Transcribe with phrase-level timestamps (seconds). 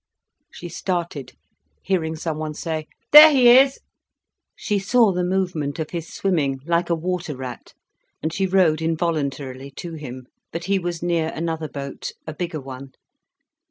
[0.51, 1.33] She started,
[1.83, 3.77] hearing someone say: "There he is."
[4.55, 7.75] She saw the movement of his swimming, like a water rat.
[8.23, 10.25] And she rowed involuntarily to him.
[10.51, 12.93] But he was near another boat, a bigger one.